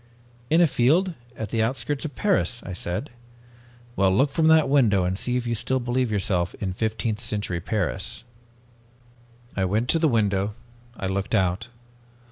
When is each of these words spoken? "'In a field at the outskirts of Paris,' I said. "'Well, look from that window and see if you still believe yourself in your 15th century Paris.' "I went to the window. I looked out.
"'In 0.49 0.61
a 0.61 0.65
field 0.65 1.13
at 1.37 1.49
the 1.49 1.61
outskirts 1.61 2.05
of 2.05 2.15
Paris,' 2.15 2.63
I 2.63 2.73
said. 2.73 3.11
"'Well, 3.95 4.09
look 4.11 4.31
from 4.31 4.47
that 4.47 4.67
window 4.67 5.03
and 5.05 5.15
see 5.15 5.37
if 5.37 5.45
you 5.45 5.53
still 5.53 5.79
believe 5.79 6.09
yourself 6.11 6.55
in 6.55 6.69
your 6.75 6.89
15th 6.89 7.19
century 7.19 7.59
Paris.' 7.59 8.23
"I 9.55 9.63
went 9.65 9.89
to 9.89 9.99
the 9.99 10.07
window. 10.09 10.55
I 10.97 11.05
looked 11.05 11.35
out. 11.35 11.67